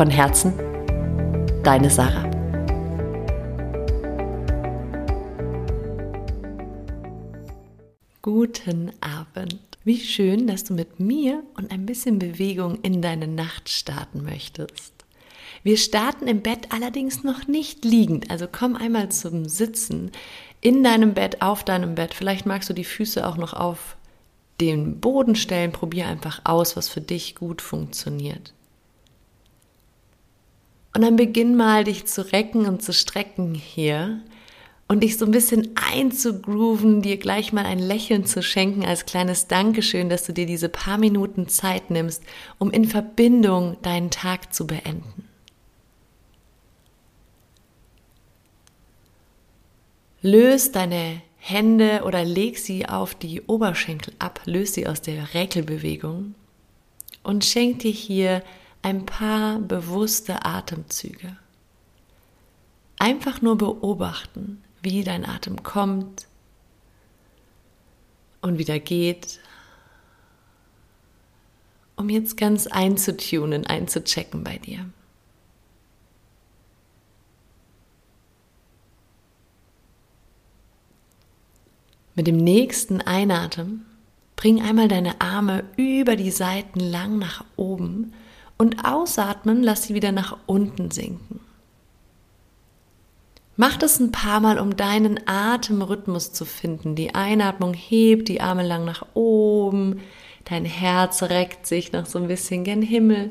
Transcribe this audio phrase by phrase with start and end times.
[0.00, 0.54] Von Herzen,
[1.62, 2.24] deine Sarah.
[8.22, 9.60] Guten Abend.
[9.84, 14.94] Wie schön, dass du mit mir und ein bisschen Bewegung in deine Nacht starten möchtest.
[15.64, 20.12] Wir starten im Bett allerdings noch nicht liegend, also komm einmal zum Sitzen
[20.62, 22.14] in deinem Bett, auf deinem Bett.
[22.14, 23.98] Vielleicht magst du die Füße auch noch auf
[24.62, 25.72] den Boden stellen.
[25.72, 28.54] Probier einfach aus, was für dich gut funktioniert.
[31.00, 34.20] Und dann beginn mal dich zu recken und zu strecken hier
[34.86, 39.48] und dich so ein bisschen einzugrooven, dir gleich mal ein Lächeln zu schenken als kleines
[39.48, 42.22] Dankeschön, dass du dir diese paar Minuten Zeit nimmst,
[42.58, 45.26] um in Verbindung deinen Tag zu beenden.
[50.20, 56.34] Löst deine Hände oder leg sie auf die Oberschenkel ab, löst sie aus der Räkelbewegung
[57.22, 58.42] und schenk dir hier
[58.82, 61.36] ein paar bewusste Atemzüge.
[62.98, 66.26] Einfach nur beobachten, wie dein Atem kommt
[68.40, 69.40] und wieder geht,
[71.96, 74.86] um jetzt ganz einzutunen, einzuchecken bei dir.
[82.14, 83.86] Mit dem nächsten Einatmen
[84.36, 88.12] bring einmal deine Arme über die Seiten lang nach oben
[88.60, 91.40] und ausatmen, lass sie wieder nach unten sinken.
[93.56, 96.94] Mach das ein paar Mal, um deinen Atemrhythmus zu finden.
[96.94, 100.00] Die Einatmung hebt die Arme lang nach oben,
[100.44, 103.30] dein Herz reckt sich noch so ein bisschen gen Himmel.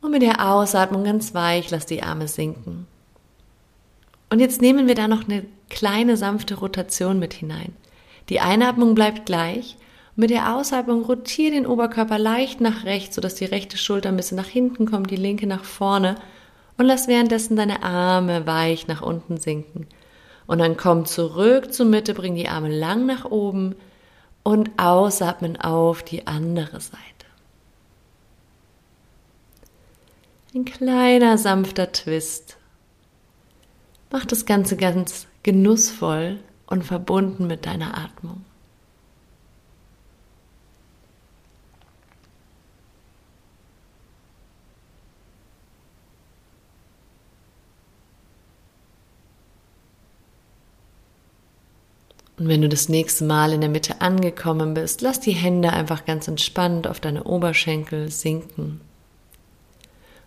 [0.00, 2.86] Und mit der Ausatmung ganz weich, lass die Arme sinken.
[4.30, 7.76] Und jetzt nehmen wir da noch eine kleine sanfte Rotation mit hinein.
[8.30, 9.76] Die Einatmung bleibt gleich
[10.16, 14.36] mit der Ausatmung rotiere den Oberkörper leicht nach rechts, sodass die rechte Schulter ein bisschen
[14.36, 16.16] nach hinten kommt, die linke nach vorne
[16.78, 19.86] und lass währenddessen deine Arme weich nach unten sinken.
[20.46, 23.74] Und dann komm zurück zur Mitte, bring die Arme lang nach oben
[24.42, 27.00] und ausatmen auf die andere Seite.
[30.54, 32.58] Ein kleiner sanfter Twist.
[34.12, 38.44] Mach das Ganze ganz genussvoll und verbunden mit deiner Atmung.
[52.44, 56.04] Und wenn du das nächste Mal in der Mitte angekommen bist, lass die Hände einfach
[56.04, 58.82] ganz entspannt auf deine Oberschenkel sinken.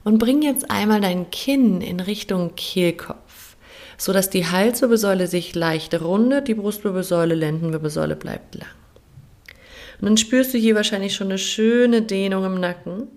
[0.03, 3.55] Und bring jetzt einmal dein Kinn in Richtung Kehlkopf,
[3.99, 8.69] so dass die Halswirbelsäule sich leicht rundet, die Brustwirbelsäule, Lendenwirbelsäule bleibt lang.
[10.01, 13.09] Und dann spürst du hier wahrscheinlich schon eine schöne Dehnung im Nacken.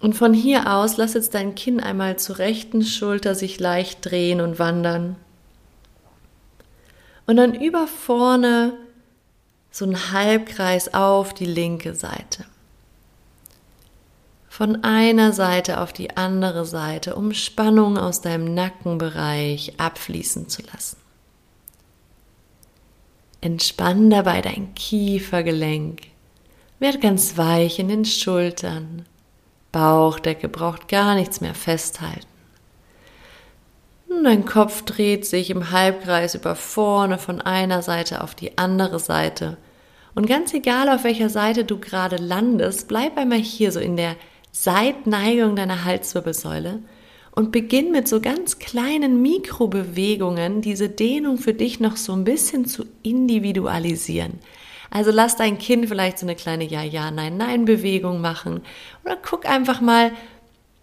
[0.00, 4.42] Und von hier aus lass jetzt dein Kinn einmal zur rechten Schulter sich leicht drehen
[4.42, 5.16] und wandern
[7.26, 8.74] und dann über vorne
[9.70, 12.44] so ein Halbkreis auf die linke Seite.
[14.48, 20.96] Von einer Seite auf die andere Seite, um Spannung aus deinem Nackenbereich abfließen zu lassen.
[23.42, 26.02] Entspann dabei dein Kiefergelenk.
[26.78, 29.04] Werd ganz weich in den Schultern.
[29.72, 32.35] Bauchdecke braucht gar nichts mehr festhalten.
[34.24, 39.56] Dein Kopf dreht sich im Halbkreis über vorne von einer Seite auf die andere Seite.
[40.14, 44.16] Und ganz egal, auf welcher Seite du gerade landest, bleib einmal hier so in der
[44.50, 46.80] Seitneigung deiner Halswirbelsäule
[47.32, 52.64] und beginn mit so ganz kleinen Mikrobewegungen diese Dehnung für dich noch so ein bisschen
[52.64, 54.40] zu individualisieren.
[54.90, 58.62] Also lass dein Kind vielleicht so eine kleine Ja, Ja, Nein, Nein Bewegung machen
[59.04, 60.12] oder guck einfach mal,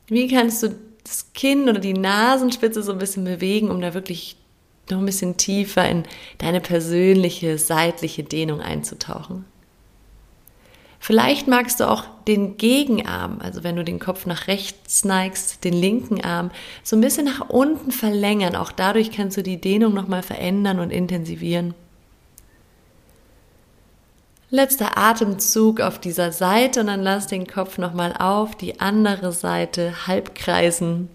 [0.07, 4.37] wie kannst du das Kinn oder die Nasenspitze so ein bisschen bewegen, um da wirklich
[4.89, 6.03] noch ein bisschen tiefer in
[6.37, 9.45] deine persönliche seitliche Dehnung einzutauchen.
[10.99, 15.73] Vielleicht magst du auch den Gegenarm, also wenn du den Kopf nach rechts neigst, den
[15.73, 16.49] linken Arm
[16.81, 18.55] so ein bisschen nach unten verlängern.
[18.55, 21.73] Auch dadurch kannst du die Dehnung nochmal verändern und intensivieren.
[24.53, 30.05] Letzter Atemzug auf dieser Seite und dann lass den Kopf nochmal auf die andere Seite
[30.05, 31.09] halb kreisen.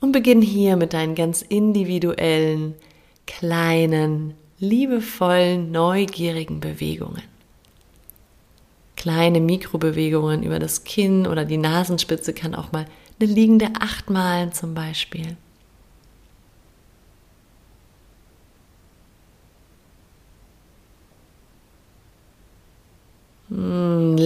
[0.00, 2.74] Und beginn hier mit deinen ganz individuellen,
[3.26, 7.22] kleinen, liebevollen, neugierigen Bewegungen.
[8.96, 12.84] Kleine Mikrobewegungen über das Kinn oder die Nasenspitze kann auch mal
[13.18, 15.38] eine liegende Acht malen zum Beispiel.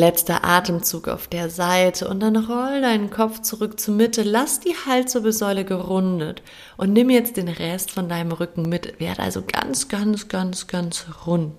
[0.02, 4.24] Letzter Atemzug auf der Seite und dann roll deinen Kopf zurück zur Mitte.
[4.24, 6.42] Lass die Halswirbelsäule gerundet
[6.76, 8.98] und nimm jetzt den Rest von deinem Rücken mit.
[8.98, 11.54] Werd also ganz, ganz, ganz, ganz rund.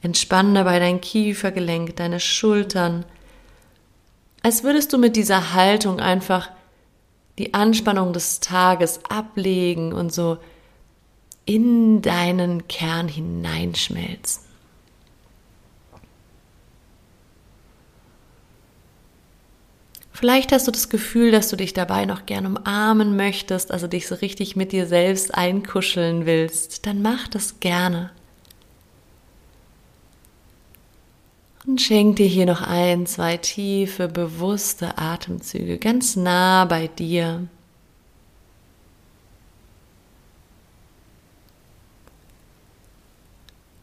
[0.00, 3.04] Entspann dabei dein Kiefergelenk, deine Schultern.
[4.42, 6.48] Als würdest du mit dieser Haltung einfach
[7.36, 10.38] die Anspannung des Tages ablegen und so
[11.44, 14.53] in deinen Kern hineinschmelzen.
[20.24, 24.06] Vielleicht hast du das Gefühl, dass du dich dabei noch gern umarmen möchtest, also dich
[24.06, 26.86] so richtig mit dir selbst einkuscheln willst.
[26.86, 28.10] Dann mach das gerne.
[31.66, 37.46] Und schenk dir hier noch ein, zwei tiefe, bewusste Atemzüge ganz nah bei dir.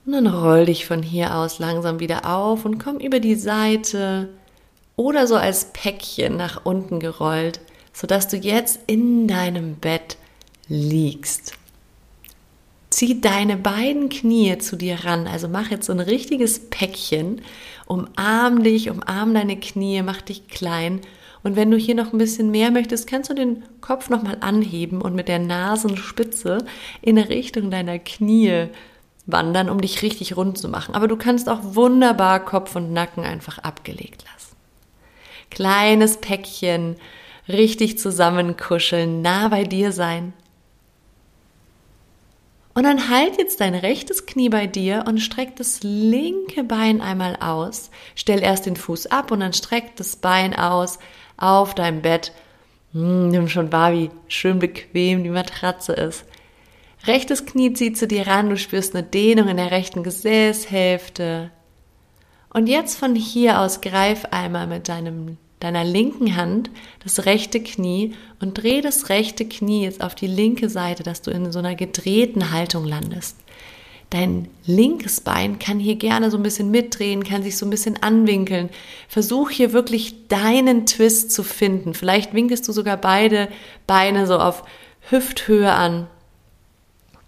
[0.07, 4.29] Und dann roll dich von hier aus langsam wieder auf und komm über die Seite
[5.01, 7.59] oder so als Päckchen nach unten gerollt,
[7.91, 10.17] sodass du jetzt in deinem Bett
[10.67, 11.53] liegst.
[12.91, 17.41] Zieh deine beiden Knie zu dir ran, also mach jetzt so ein richtiges Päckchen,
[17.87, 21.01] umarm dich, umarm deine Knie, mach dich klein
[21.41, 25.01] und wenn du hier noch ein bisschen mehr möchtest, kannst du den Kopf nochmal anheben
[25.01, 26.59] und mit der Nasenspitze
[27.01, 28.67] in Richtung deiner Knie
[29.25, 30.93] wandern, um dich richtig rund zu machen.
[30.93, 34.50] Aber du kannst auch wunderbar Kopf und Nacken einfach abgelegt lassen
[35.51, 36.95] kleines Päckchen,
[37.47, 40.33] richtig zusammenkuscheln, nah bei dir sein.
[42.73, 47.35] Und dann halt jetzt dein rechtes Knie bei dir und streck das linke Bein einmal
[47.35, 47.91] aus.
[48.15, 50.97] Stell erst den Fuß ab und dann streck das Bein aus
[51.35, 52.31] auf deinem Bett.
[52.93, 56.23] Hm, nimm schon wahr, wie schön bequem die Matratze ist.
[57.05, 61.51] Rechtes Knie zieht zu dir ran, du spürst eine Dehnung in der rechten Gesäßhälfte.
[62.53, 66.69] Und jetzt von hier aus greif einmal mit deinem, deiner linken Hand
[67.03, 71.31] das rechte Knie und dreh das rechte Knie jetzt auf die linke Seite, dass du
[71.31, 73.37] in so einer gedrehten Haltung landest.
[74.09, 78.03] Dein linkes Bein kann hier gerne so ein bisschen mitdrehen, kann sich so ein bisschen
[78.03, 78.69] anwinkeln.
[79.07, 81.93] Versuch hier wirklich deinen Twist zu finden.
[81.93, 83.47] Vielleicht winkelst du sogar beide
[83.87, 84.63] Beine so auf
[85.09, 86.07] Hüfthöhe an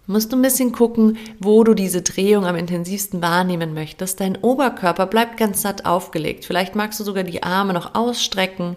[0.06, 4.20] musst du ein bisschen gucken, wo du diese Drehung am intensivsten wahrnehmen möchtest.
[4.20, 6.44] Dein Oberkörper bleibt ganz satt aufgelegt.
[6.44, 8.76] Vielleicht magst du sogar die Arme noch ausstrecken.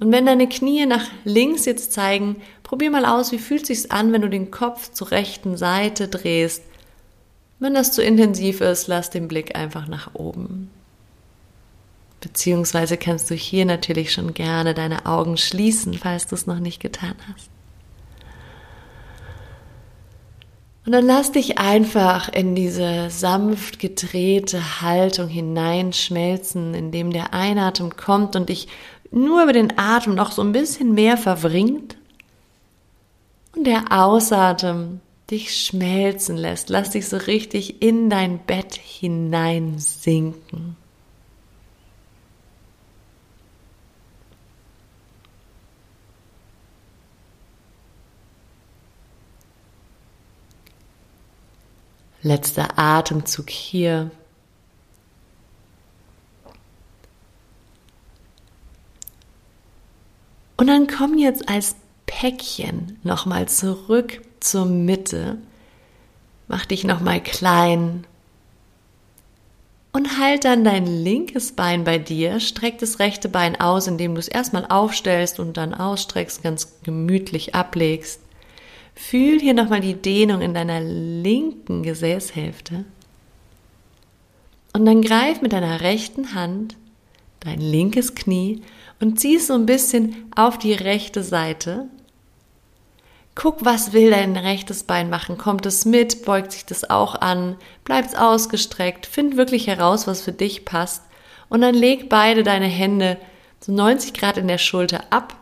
[0.00, 4.12] Und wenn deine Knie nach links jetzt zeigen, probier mal aus, wie fühlt sich's an,
[4.12, 6.64] wenn du den Kopf zur rechten Seite drehst.
[7.60, 10.68] Wenn das zu intensiv ist, lass den Blick einfach nach oben.
[12.20, 16.80] Beziehungsweise kannst du hier natürlich schon gerne deine Augen schließen, falls du es noch nicht
[16.80, 17.51] getan hast.
[20.84, 28.34] Und dann lass dich einfach in diese sanft gedrehte Haltung hineinschmelzen, indem der Einatmen kommt
[28.34, 28.66] und dich
[29.12, 31.96] nur über den Atem noch so ein bisschen mehr verwringt
[33.54, 36.68] und der Ausatmen dich schmelzen lässt.
[36.68, 40.76] Lass dich so richtig in dein Bett hineinsinken.
[52.22, 54.10] Letzter Atemzug hier.
[60.56, 61.74] Und dann komm jetzt als
[62.06, 65.38] Päckchen nochmal zurück zur Mitte.
[66.46, 68.06] Mach dich nochmal klein.
[69.92, 74.20] Und halt dann dein linkes Bein bei dir, streck das rechte Bein aus, indem du
[74.20, 78.21] es erstmal aufstellst und dann ausstreckst, ganz gemütlich ablegst.
[78.94, 82.84] Fühl hier nochmal die Dehnung in deiner linken Gesäßhälfte.
[84.72, 86.76] Und dann greif mit deiner rechten Hand
[87.44, 88.62] dein linkes Knie
[89.00, 91.86] und zieh es so ein bisschen auf die rechte Seite.
[93.34, 95.38] Guck, was will dein rechtes Bein machen?
[95.38, 96.24] Kommt es mit?
[96.24, 97.56] Beugt sich das auch an?
[97.84, 99.06] Bleibt es ausgestreckt?
[99.06, 101.02] Find wirklich heraus, was für dich passt.
[101.48, 103.18] Und dann leg beide deine Hände
[103.60, 105.36] so 90 Grad in der Schulter ab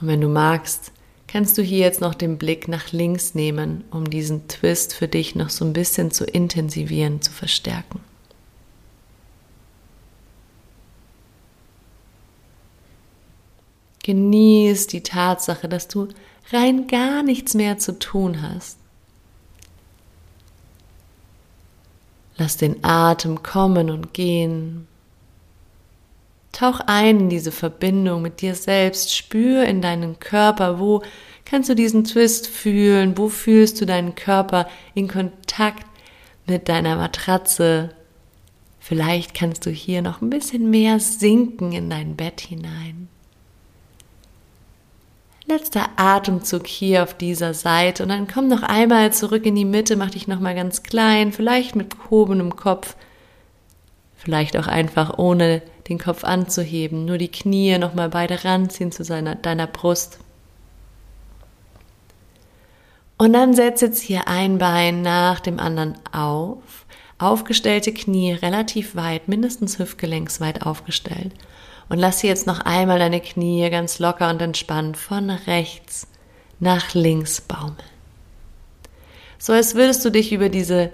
[0.00, 0.92] Und wenn du magst,
[1.26, 5.34] kannst du hier jetzt noch den Blick nach links nehmen, um diesen Twist für dich
[5.34, 8.00] noch so ein bisschen zu intensivieren, zu verstärken.
[14.02, 16.08] Genieß die Tatsache, dass du
[16.52, 18.78] rein gar nichts mehr zu tun hast.
[22.36, 24.88] Lass den Atem kommen und gehen.
[26.52, 31.02] Tauch ein in diese Verbindung mit dir selbst, spür in deinen Körper, wo
[31.44, 35.86] kannst du diesen Twist fühlen, wo fühlst du deinen Körper in Kontakt
[36.46, 37.90] mit deiner Matratze.
[38.80, 43.08] Vielleicht kannst du hier noch ein bisschen mehr sinken in dein Bett hinein.
[45.46, 48.04] Letzter Atemzug hier auf dieser Seite.
[48.04, 51.32] Und dann komm noch einmal zurück in die Mitte, mach dich noch mal ganz klein,
[51.32, 52.96] vielleicht mit gehobenem Kopf,
[54.20, 59.02] vielleicht auch einfach ohne den Kopf anzuheben, nur die Knie noch mal beide ranziehen zu
[59.02, 60.18] seiner, deiner Brust.
[63.16, 66.86] Und dann setz jetzt hier ein Bein nach dem anderen auf,
[67.18, 71.32] aufgestellte Knie relativ weit, mindestens hüftgelenksweit aufgestellt.
[71.88, 76.06] Und lass jetzt noch einmal deine Knie ganz locker und entspannt von rechts
[76.60, 77.76] nach links baumeln.
[79.38, 80.90] So als würdest du dich über diese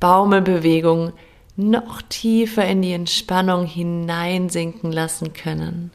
[0.00, 1.12] Baumelbewegung
[1.58, 5.90] noch tiefer in die Entspannung hineinsinken lassen können.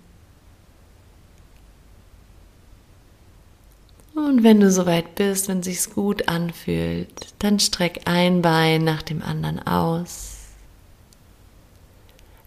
[4.14, 9.24] Und wenn du soweit bist, wenn sich's gut anfühlt, dann streck ein Bein nach dem
[9.24, 10.50] anderen aus.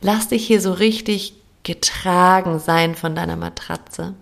[0.02, 4.14] Lass dich hier so richtig getragen sein von deiner Matratze.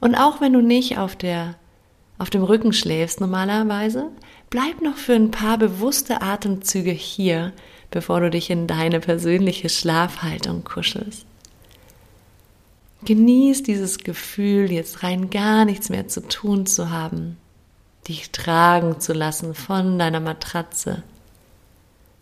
[0.00, 1.54] Und auch wenn du nicht auf der
[2.18, 4.10] auf dem Rücken schläfst normalerweise,
[4.50, 7.52] bleib noch für ein paar bewusste Atemzüge hier,
[7.90, 11.26] bevor du dich in deine persönliche Schlafhaltung kuschelst.
[13.04, 17.36] Genieß dieses Gefühl, jetzt rein gar nichts mehr zu tun zu haben,
[18.08, 21.02] dich tragen zu lassen von deiner Matratze,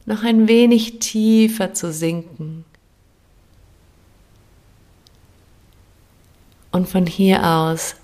[0.06, 2.64] noch ein wenig tiefer zu sinken
[6.72, 7.94] und von hier aus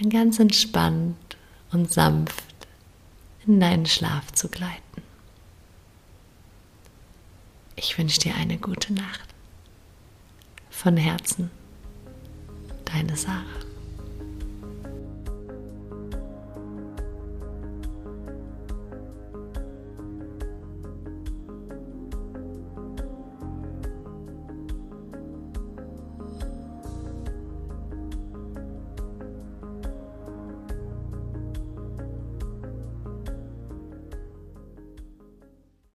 [0.00, 1.36] dann ganz entspannt
[1.72, 2.44] und sanft
[3.46, 4.80] in deinen Schlaf zu gleiten.
[7.76, 9.28] Ich wünsche dir eine gute Nacht.
[10.70, 11.50] Von Herzen,
[12.86, 13.69] deine Sarah.